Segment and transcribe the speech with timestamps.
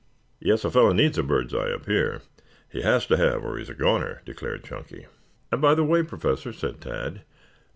[0.39, 2.23] "Yes, a fellow needs a bird's eye up here.
[2.71, 5.05] He has to have or he's a goner," declared Chunky.
[5.51, 7.21] "And by the way, Professor," said Tad.